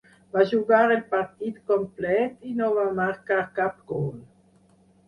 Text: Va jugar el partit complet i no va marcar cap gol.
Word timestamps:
Va 0.35 0.45
jugar 0.51 0.79
el 0.95 1.03
partit 1.11 1.61
complet 1.73 2.49
i 2.53 2.57
no 2.63 2.71
va 2.81 2.89
marcar 3.05 3.41
cap 3.61 3.79
gol. 3.95 4.11